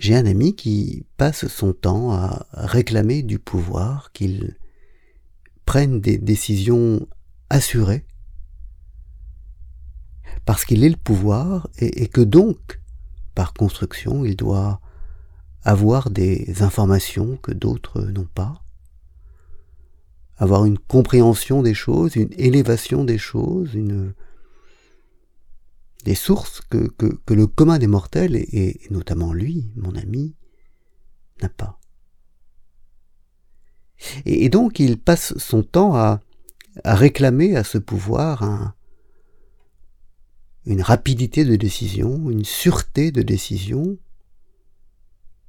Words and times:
J'ai 0.00 0.14
un 0.14 0.26
ami 0.26 0.54
qui 0.54 1.06
passe 1.16 1.48
son 1.48 1.72
temps 1.72 2.12
à 2.12 2.46
réclamer 2.52 3.22
du 3.22 3.38
pouvoir, 3.38 4.12
qu'il 4.12 4.56
prenne 5.64 6.00
des 6.00 6.18
décisions 6.18 7.06
assurées, 7.50 8.04
parce 10.44 10.64
qu'il 10.64 10.84
est 10.84 10.88
le 10.88 10.96
pouvoir, 10.96 11.68
et, 11.78 12.08
que 12.08 12.20
donc, 12.20 12.80
par 13.34 13.52
construction, 13.52 14.24
il 14.24 14.36
doit 14.36 14.80
avoir 15.62 16.10
des 16.10 16.62
informations 16.62 17.36
que 17.36 17.52
d'autres 17.52 18.02
n'ont 18.02 18.28
pas, 18.34 18.62
avoir 20.36 20.64
une 20.64 20.78
compréhension 20.78 21.62
des 21.62 21.74
choses, 21.74 22.14
une 22.16 22.32
élévation 22.38 23.04
des 23.04 23.18
choses, 23.18 23.74
une, 23.74 24.14
des 26.04 26.14
sources 26.14 26.60
que, 26.60 26.88
que, 26.88 27.34
le 27.34 27.46
commun 27.46 27.78
des 27.78 27.86
mortels, 27.86 28.36
et, 28.36 28.80
notamment 28.90 29.32
lui, 29.32 29.68
mon 29.76 29.94
ami, 29.94 30.34
n'a 31.42 31.48
pas. 31.48 31.78
Et, 34.24 34.48
donc 34.48 34.78
il 34.78 34.98
passe 34.98 35.36
son 35.38 35.62
temps 35.62 35.96
à, 35.96 36.20
à 36.84 36.94
réclamer 36.94 37.56
à 37.56 37.64
ce 37.64 37.78
pouvoir 37.78 38.42
un, 38.42 38.74
une 40.66 40.82
rapidité 40.82 41.44
de 41.44 41.56
décision, 41.56 42.30
une 42.30 42.44
sûreté 42.44 43.10
de 43.10 43.22
décision, 43.22 43.98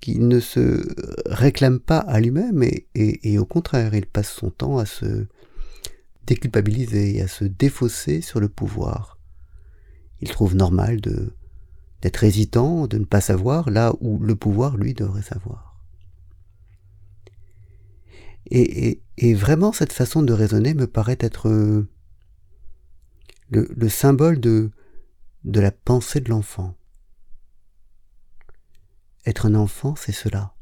qu'il 0.00 0.28
ne 0.28 0.40
se 0.40 0.86
réclame 1.26 1.80
pas 1.80 1.98
à 1.98 2.20
lui-même 2.20 2.62
et, 2.62 2.86
et, 2.94 3.38
au 3.38 3.46
contraire, 3.46 3.94
il 3.94 4.06
passe 4.06 4.30
son 4.30 4.50
temps 4.50 4.78
à 4.78 4.86
se 4.86 5.26
déculpabiliser, 6.26 7.22
à 7.22 7.28
se 7.28 7.44
défausser 7.44 8.20
sur 8.20 8.38
le 8.38 8.48
pouvoir. 8.48 9.15
Il 10.20 10.30
trouve 10.30 10.54
normal 10.54 11.00
d'être 11.00 12.24
hésitant, 12.24 12.86
de 12.86 12.98
ne 12.98 13.04
pas 13.04 13.20
savoir 13.20 13.70
là 13.70 13.92
où 14.00 14.18
le 14.18 14.36
pouvoir, 14.36 14.76
lui, 14.76 14.94
devrait 14.94 15.22
savoir. 15.22 15.80
Et, 18.50 19.00
vraiment, 19.34 19.72
cette 19.72 19.92
façon 19.92 20.22
de 20.22 20.32
raisonner 20.32 20.74
me 20.74 20.86
paraît 20.86 21.18
être 21.20 21.48
le, 21.48 21.88
le 23.50 23.88
symbole 23.88 24.40
de, 24.40 24.70
de 25.44 25.60
la 25.60 25.70
pensée 25.70 26.20
de 26.20 26.30
l'enfant. 26.30 26.76
Être 29.24 29.46
un 29.46 29.54
enfant, 29.54 29.96
c'est 29.96 30.12
cela. 30.12 30.54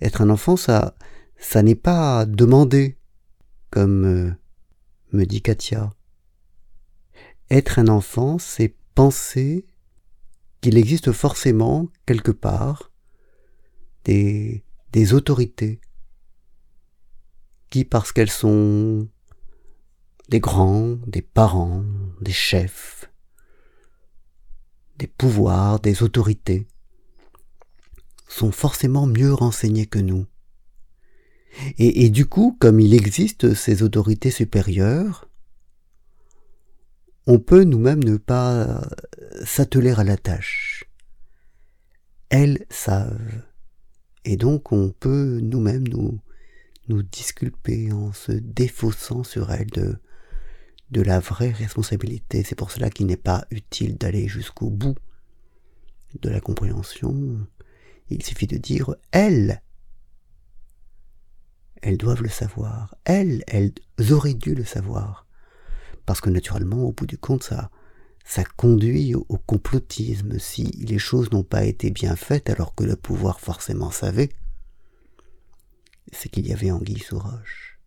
Être 0.00 0.22
un 0.22 0.30
enfant, 0.30 0.56
ça, 0.56 0.94
ça 1.36 1.62
n'est 1.62 1.74
pas 1.74 2.26
demander, 2.26 2.98
comme 3.70 4.04
euh, 4.06 4.32
me 5.12 5.24
dit 5.24 5.42
Katia. 5.42 5.92
Être 7.54 7.78
un 7.78 7.86
enfant, 7.86 8.40
c'est 8.40 8.74
penser 8.96 9.64
qu'il 10.60 10.76
existe 10.76 11.12
forcément 11.12 11.86
quelque 12.04 12.32
part 12.32 12.90
des, 14.02 14.64
autorités 15.12 15.80
qui, 17.70 17.84
parce 17.84 18.10
qu'elles 18.10 18.28
sont 18.28 19.08
des 20.30 20.40
grands, 20.40 20.96
des 21.06 21.22
parents, 21.22 21.84
des 22.20 22.32
chefs, 22.32 23.08
des 24.98 25.06
pouvoirs, 25.06 25.78
des 25.78 26.02
autorités, 26.02 26.66
sont 28.26 28.50
forcément 28.50 29.06
mieux 29.06 29.32
renseignés 29.32 29.86
que 29.86 30.00
nous. 30.00 30.26
Et, 31.78 32.10
du 32.10 32.26
coup, 32.26 32.56
comme 32.58 32.80
il 32.80 32.94
existe 32.94 33.54
ces 33.54 33.84
autorités 33.84 34.32
supérieures, 34.32 35.28
on 37.26 37.38
peut 37.38 37.64
nous-mêmes 37.64 38.04
ne 38.04 38.16
pas 38.16 38.82
s'atteler 39.44 39.90
à 39.90 40.04
la 40.04 40.16
tâche. 40.16 40.84
Elles 42.28 42.64
savent. 42.70 43.42
Et 44.24 44.36
donc 44.36 44.72
on 44.72 44.90
peut 44.90 45.40
nous-mêmes 45.40 45.88
nous, 45.88 46.20
nous 46.88 47.02
disculper 47.02 47.92
en 47.92 48.12
se 48.12 48.32
défaussant 48.32 49.22
sur 49.22 49.50
elles 49.52 49.70
de, 49.70 49.96
de 50.90 51.02
la 51.02 51.20
vraie 51.20 51.52
responsabilité. 51.52 52.42
C'est 52.42 52.54
pour 52.54 52.70
cela 52.70 52.90
qu'il 52.90 53.06
n'est 53.06 53.16
pas 53.16 53.46
utile 53.50 53.96
d'aller 53.96 54.28
jusqu'au 54.28 54.70
bout 54.70 54.96
de 56.20 56.28
la 56.28 56.40
compréhension. 56.40 57.46
Il 58.08 58.22
suffit 58.22 58.46
de 58.46 58.58
dire 58.58 58.94
elles. 59.12 59.62
Elles 61.82 61.98
doivent 61.98 62.22
le 62.22 62.28
savoir. 62.28 62.94
Elles, 63.04 63.42
elles 63.46 63.72
auraient 64.10 64.34
dû 64.34 64.54
le 64.54 64.64
savoir. 64.64 65.23
Parce 66.06 66.20
que 66.20 66.30
naturellement, 66.30 66.82
au 66.84 66.92
bout 66.92 67.06
du 67.06 67.18
compte, 67.18 67.44
ça, 67.44 67.70
ça 68.24 68.44
conduit 68.44 69.14
au, 69.14 69.24
complotisme. 69.24 70.38
Si 70.38 70.64
les 70.64 70.98
choses 70.98 71.30
n'ont 71.30 71.44
pas 71.44 71.64
été 71.64 71.90
bien 71.90 72.16
faites 72.16 72.50
alors 72.50 72.74
que 72.74 72.84
le 72.84 72.96
pouvoir 72.96 73.40
forcément 73.40 73.90
savait, 73.90 74.30
c'est 76.12 76.28
qu'il 76.28 76.46
y 76.46 76.52
avait 76.52 76.70
anguille 76.70 77.00
sous 77.00 77.18
roche. 77.18 77.78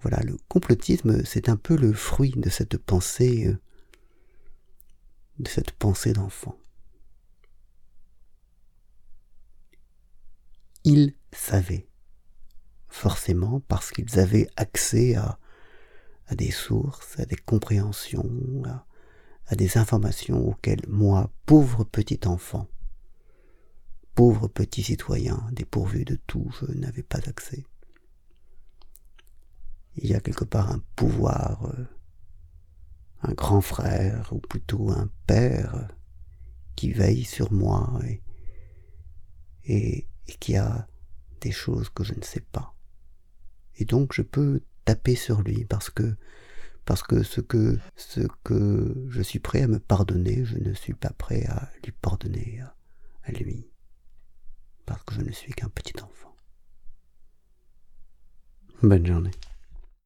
Voilà, 0.00 0.20
le 0.24 0.36
complotisme, 0.48 1.24
c'est 1.24 1.48
un 1.48 1.56
peu 1.56 1.76
le 1.76 1.92
fruit 1.92 2.32
de 2.32 2.50
cette 2.50 2.76
pensée, 2.76 3.46
euh, 3.46 3.58
de 5.38 5.48
cette 5.48 5.70
pensée 5.70 6.12
d'enfant. 6.12 6.58
Ils 10.84 11.14
savaient, 11.32 11.86
forcément 12.88 13.60
parce 13.60 13.92
qu'ils 13.92 14.18
avaient 14.18 14.48
accès 14.56 15.14
à, 15.14 15.38
à, 16.26 16.34
des 16.34 16.50
sources, 16.50 17.18
à 17.18 17.26
des 17.26 17.36
compréhensions, 17.36 18.62
à, 19.46 19.56
des 19.56 19.76
informations 19.76 20.48
auxquelles 20.48 20.86
moi, 20.88 21.30
pauvre 21.46 21.84
petit 21.84 22.20
enfant, 22.26 22.68
pauvre 24.14 24.48
petit 24.48 24.82
citoyen, 24.82 25.46
dépourvu 25.52 26.04
de 26.04 26.16
tout, 26.26 26.50
je 26.60 26.72
n'avais 26.72 27.02
pas 27.02 27.20
accès 27.26 27.64
il 29.96 30.08
y 30.08 30.14
a 30.14 30.20
quelque 30.20 30.44
part 30.44 30.70
un 30.70 30.80
pouvoir, 30.96 31.66
euh, 31.66 31.84
un 33.22 33.32
grand 33.32 33.60
frère, 33.60 34.32
ou 34.32 34.38
plutôt 34.38 34.90
un 34.90 35.10
père, 35.26 35.88
qui 36.76 36.92
veille 36.92 37.24
sur 37.24 37.52
moi 37.52 38.00
et, 38.04 38.22
et, 39.64 40.08
qui 40.40 40.56
a 40.56 40.88
des 41.40 41.52
choses 41.52 41.90
que 41.90 42.04
je 42.04 42.14
ne 42.14 42.22
sais 42.22 42.40
pas. 42.40 42.74
Et 43.76 43.84
donc 43.84 44.12
je 44.12 44.22
peux 44.22 44.62
taper 44.84 45.14
sur 45.14 45.42
lui 45.42 45.64
parce 45.64 45.90
que 45.90 46.16
parce 46.84 47.02
que 47.02 47.22
ce 47.22 47.40
que 47.40 47.78
ce 47.96 48.20
que 48.42 49.06
je 49.08 49.22
suis 49.22 49.38
prêt 49.38 49.62
à 49.62 49.68
me 49.68 49.78
pardonner, 49.78 50.44
je 50.44 50.58
ne 50.58 50.74
suis 50.74 50.94
pas 50.94 51.10
prêt 51.10 51.44
à 51.46 51.70
lui 51.84 51.92
pardonner 51.92 52.60
à, 52.60 52.74
à 53.24 53.32
lui 53.32 53.68
parce 54.84 55.02
que 55.04 55.14
je 55.14 55.20
ne 55.20 55.30
suis 55.30 55.52
qu'un 55.52 55.68
petit 55.68 55.94
enfant. 56.02 56.36
Bonne 58.82 59.06
journée. 59.06 59.30